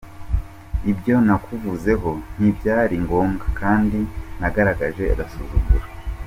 [0.91, 3.99] Ibyo nakuvuzeho nti byari ngombwa kandi
[4.39, 5.85] nagaragaje agasuzuguro.